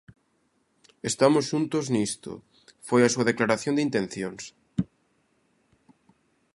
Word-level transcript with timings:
Estamos 1.11 1.43
xuntos 1.51 1.85
nisto, 1.95 2.31
foi 2.87 3.01
a 3.03 3.11
súa 3.13 3.27
declaración 3.31 3.73
de 3.75 3.85
intencións. 3.87 4.43